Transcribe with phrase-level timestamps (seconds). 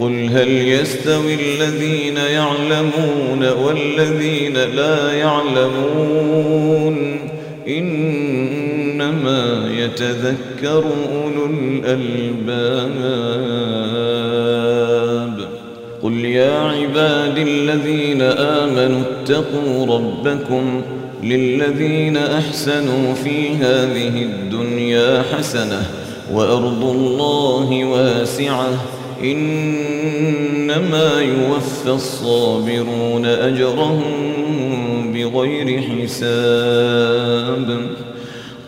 [0.00, 6.96] قل هل يستوي الذين يعلمون والذين لا يعلمون
[7.68, 12.98] إنما يتذكر أولو الألباب
[16.02, 20.82] قل يا عباد الذين آمنوا اتقوا ربكم
[21.22, 25.82] للذين أحسنوا في هذه الدنيا حسنة
[26.32, 28.68] وأرض الله واسعة
[29.24, 34.02] إنما يوفى الصابرون أجرهم
[35.14, 37.80] بغير حساب.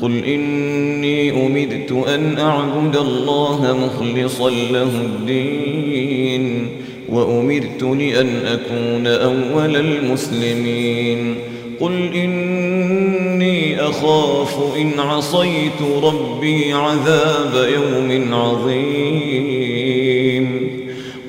[0.02, 6.67] قل إني أمدت أن أعبد الله مخلصا له الدين
[7.08, 11.35] وأمرت لأن أكون أول المسلمين.
[11.81, 19.30] قل إني أخاف إن عصيت ربي عذاب يوم عظيم.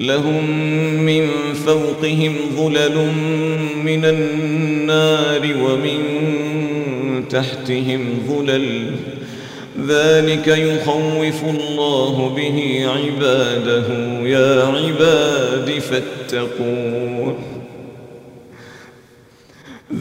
[0.00, 0.50] لهم
[1.02, 1.28] من
[1.66, 2.96] فوقهم ظلل
[3.84, 5.98] من النار ومن
[7.28, 8.90] تحتهم ظلل.
[9.88, 13.88] ذلك يخوف الله به عباده.
[14.22, 17.34] يا عباد فاتقون.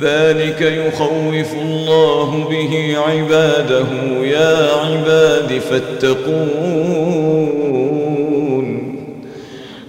[0.02, 3.88] ذلك يخوف الله به عباده.
[4.24, 7.60] يا عباد فاتقون.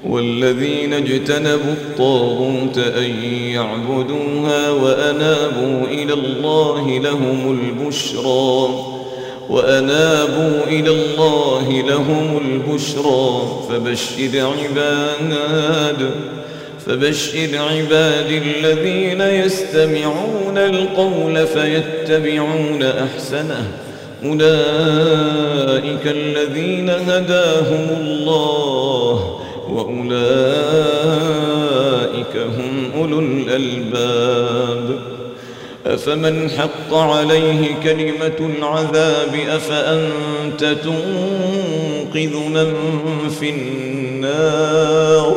[0.05, 8.69] والذين اجتنبوا الطاغوت أن يعبدوها وأنابوا إلى الله لهم البشرى
[9.49, 16.11] وأنابوا إلى الله لهم البشرى فبشر عباد
[16.87, 23.69] فبشر عباد الذين يستمعون القول فيتبعون أحسنه.
[24.25, 29.39] أولئك الذين هداهم الله
[29.70, 30.17] وأولئك
[32.37, 35.00] هم أولو الألباب.
[35.87, 42.75] أفمن حق عليه كلمة العذاب أفأنت تنقذ من
[43.40, 45.37] في النار؟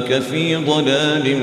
[0.00, 1.36] في ضلال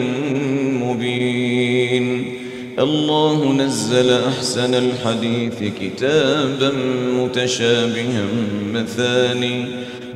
[0.83, 2.33] مبين.
[2.79, 6.71] الله نزل أحسن الحديث كتابا
[7.19, 8.25] متشابها
[8.73, 9.65] مثاني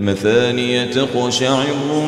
[0.01, 1.65] مثانية تقشعر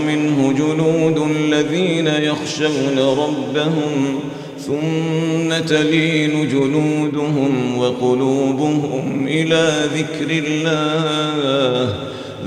[0.07, 4.19] منه جلود الذين يخشون ربهم
[4.59, 11.95] ثم تلين جلودهم وقلوبهم إلى ذكر الله.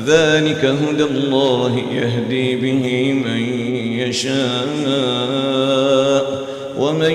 [0.09, 3.43] ذلك هدى الله يهدي به من
[3.99, 4.67] يشاء
[6.79, 7.13] ومن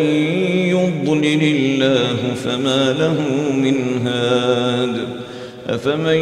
[0.68, 3.18] يضلل الله فما له
[3.54, 5.07] من هاد.
[5.69, 6.18] أفمن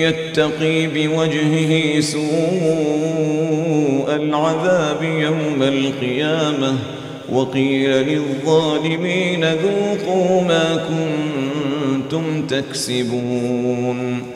[0.00, 2.26] يتقي بوجهه سوء
[4.16, 6.74] العذاب يوم القيامة؟
[7.32, 14.35] وقيل للظالمين ذوقوا ما كنتم تكسبون.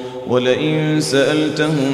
[0.31, 1.93] ولئن سألتهم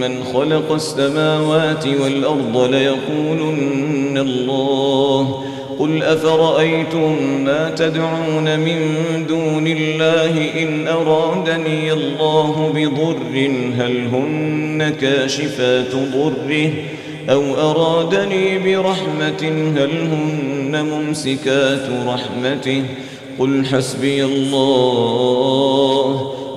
[0.00, 5.44] من خلق السماوات والأرض ليقولن الله.
[5.78, 8.78] قل أفرأيتم ما تدعون من
[9.28, 16.70] دون الله إن أرادني الله بضر؟ هل هن كاشفات ضره؟
[17.30, 19.42] أو أرادني برحمة؟
[19.76, 22.82] هل هن ممسكات رحمته؟
[23.38, 25.64] قل حسبي الله.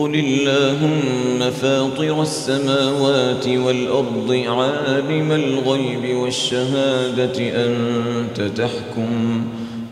[0.00, 9.42] قل اللهم فاطر السماوات والأرض عالم الغيب والشهادة أنت تحكم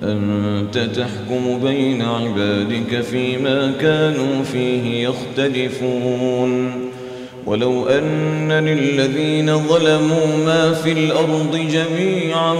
[0.03, 6.73] أنت تحكم بين عبادك فيما كانوا فيه يختلفون.
[7.47, 12.55] ولو أن للذين ظلموا ما في الأرض جميعا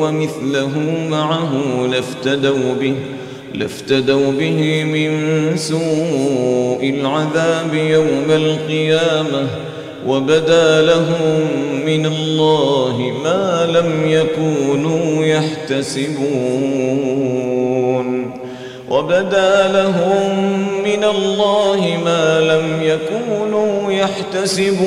[0.00, 1.52] ومثله معه
[1.90, 2.94] لافتدوا به.
[3.56, 5.10] لافتدوا به من
[5.56, 9.46] سوء العذاب يوم القيامة
[10.06, 11.40] وبدا لهم
[11.86, 16.16] من الله ما لم يكونوا يحتسبون
[18.90, 20.38] وبدا لهم
[20.84, 24.86] من الله ما لم يكونوا يحتسبون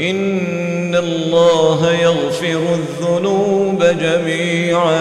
[0.00, 5.00] إن الله يغفر الذنوب جميعا.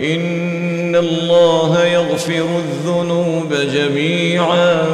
[0.00, 4.86] إن الله يغفر الذنوب جميعا.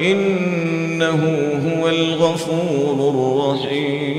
[0.00, 1.22] إنه
[1.66, 4.10] هو الغفور الرحيم.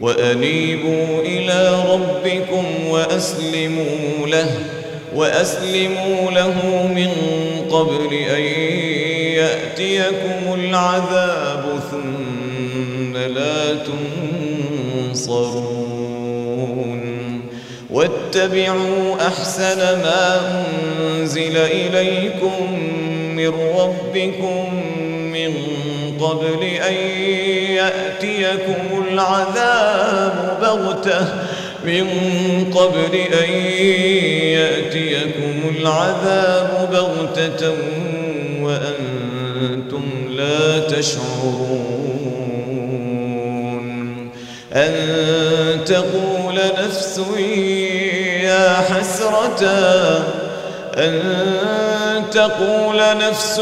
[0.00, 4.50] وأنيبوا إلى ربكم وأسلموا له
[5.14, 7.10] وأسلموا له من
[7.70, 9.11] قبل أن
[9.42, 13.74] يأتيكم العذاب ثم لا
[15.04, 15.82] تنصرون.
[17.90, 20.40] واتبعوا أحسن ما
[21.00, 22.80] أنزل إليكم
[23.36, 25.52] من ربكم من
[26.20, 26.94] قبل أن
[27.72, 31.26] يأتيكم العذاب بغتة.
[31.84, 32.06] من
[32.74, 33.50] قبل أن
[34.58, 37.72] يأتيكم العذاب بغتة
[39.92, 41.92] وأنتم لا تشعرون.
[44.72, 47.20] أن تقول نفس
[48.42, 49.62] يا حسرة.
[50.96, 51.20] أن
[52.30, 53.60] تقول نفس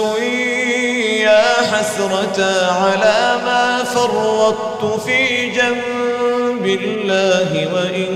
[1.20, 2.38] يا حسرة
[2.70, 8.06] على ما فرطت في جنب الله وإن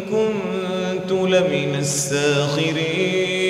[0.00, 3.49] كنت لمن الساخرين.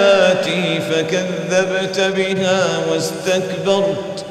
[0.91, 4.25] فكذبت بها واستكبرت.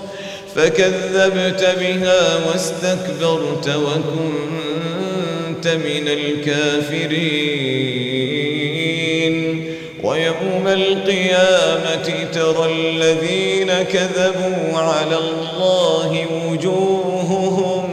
[0.56, 7.70] فكذبت بها واستكبرت وكنت من الكافرين.
[10.02, 17.88] ويوم القيامة ترى الذين كذبوا على الله وجوههم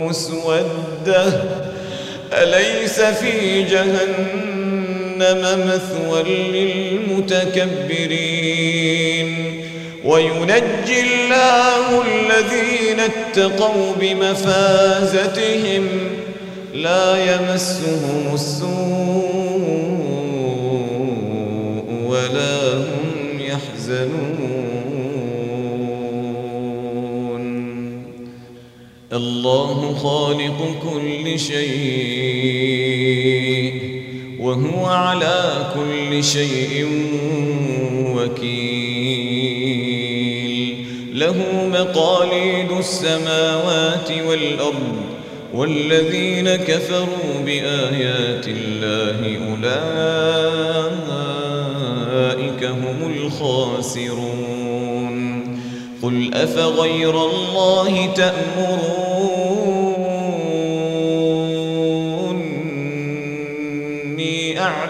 [0.00, 1.42] مسودة.
[2.32, 4.61] أليس في جهنم
[5.56, 9.28] مثوى للمتكبرين.
[10.04, 15.84] وينجي الله الذين اتقوا بمفازتهم
[16.74, 18.72] لا يمسهم السوء
[22.06, 24.52] ولا هم يحزنون.
[29.12, 33.51] الله خالق كل شيء.
[34.52, 36.86] وهو على كل شيء
[38.16, 38.92] وكيل.
[41.12, 41.36] له
[41.72, 44.96] مقاليد السماوات والأرض
[45.54, 49.82] والذين كفروا بآيات الله أولئك
[52.64, 54.42] هم الخاسرون.
[56.02, 59.11] قل أفغير الله تأمروني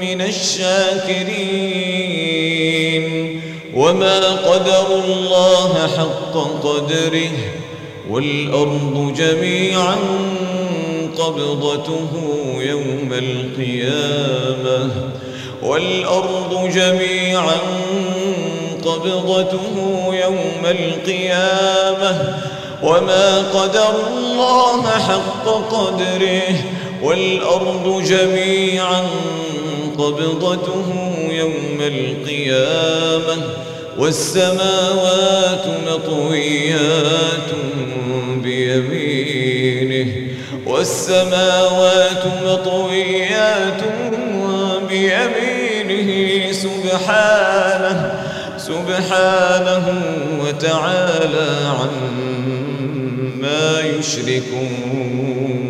[0.00, 0.20] من
[2.00, 3.40] الشاكرين
[3.74, 6.34] وما قدر الله حق
[6.64, 7.30] قدره
[8.10, 9.96] والأرض جميعا
[11.18, 12.08] قبضته
[12.60, 14.90] يوم القيامة
[15.62, 17.56] والأرض جميعا
[18.84, 19.76] قبضته
[20.24, 22.38] يوم القيامة
[22.82, 26.42] وما قدر الله حق قدره
[27.02, 29.02] والأرض جميعا
[30.00, 30.84] قبضته
[31.30, 33.42] يوم القيامة
[33.98, 37.50] والسماوات مطويات
[38.42, 40.12] بيمينه
[40.66, 43.82] والسماوات مطويات
[44.88, 48.12] بيمينه سبحانه
[48.56, 50.02] سبحانه
[50.40, 51.48] وتعالى
[51.80, 55.69] عما يشركون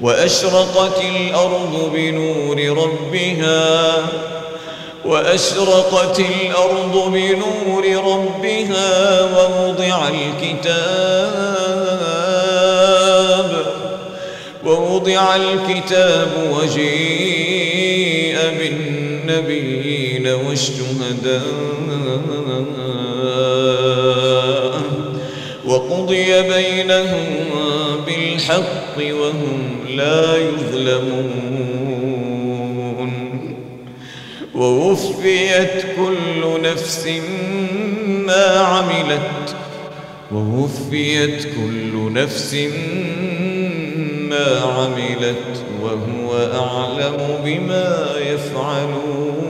[0.00, 4.06] وأشرقت الأرض بنور ربها
[5.04, 11.60] وأشرقت الأرض بنور ربها ووضع الكتاب
[14.64, 21.42] ووضع الكتاب وجيء بالنبيين والشهداء.
[25.70, 27.26] وقضي بينهم
[28.06, 29.60] بالحق وهم
[29.96, 31.70] لا يظلمون.
[34.54, 37.08] ووفيت كل نفس
[38.26, 39.56] ما عملت
[40.32, 42.54] ووفيت كل نفس
[44.30, 47.90] ما عملت وهو أعلم بما
[48.32, 49.49] يفعلون.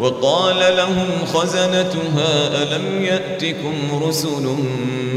[0.00, 4.56] وقال لهم خزنتها ألم يأتكم رسل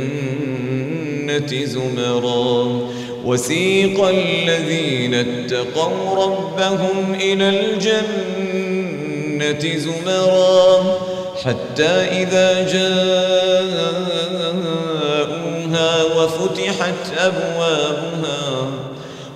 [1.66, 2.80] زمرا.
[3.26, 8.56] وسيق الذين اتقوا ربهم إلى الجنة
[9.78, 11.00] زمرا.
[11.44, 14.05] حتى إذا جاءوها
[16.26, 18.70] وفتحت أبوابها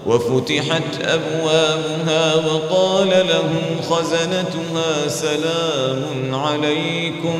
[0.05, 7.39] وفتحت أبوابها وقال لهم خزنتها سلام عليكم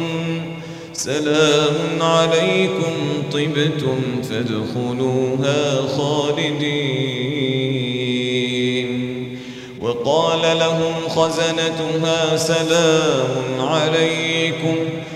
[0.93, 2.93] سلام عليكم
[3.31, 7.28] طبتم فادخلوها خالدين.
[10.05, 14.75] وقال لهم خزنتها سلام عليكم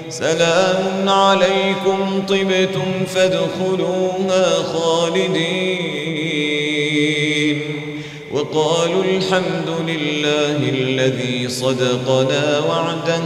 [0.10, 6.04] سلام عليكم طبتم فادخلوها خالدين.
[8.32, 13.24] وقالوا الحمد لله الذي صدقنا وعده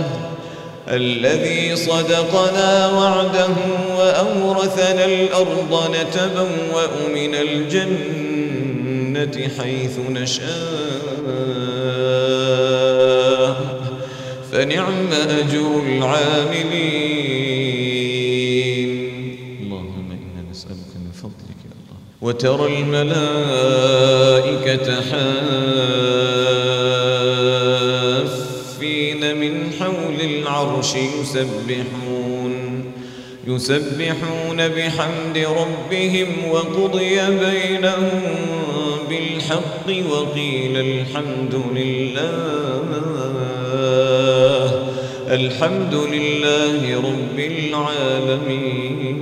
[0.88, 3.56] الذي صدقنا وعده
[3.98, 8.37] وأورثنا الأرض نتبوأ من الجنة.
[9.60, 11.08] حيث نشاء.
[14.51, 16.97] فنعم أجر العاملين.
[19.63, 21.97] اللهم إنا نسألك من فضلك يا الله.
[22.21, 24.08] وترى الملائكة
[25.01, 25.62] حافين
[29.38, 32.53] من حول العرش يسبحون.
[33.47, 38.23] يسبحون بحمد ربهم وقضي بينهم
[39.10, 42.88] بالحق وقيل الحمد لله
[45.32, 49.17] الحمد لله رب العالمين.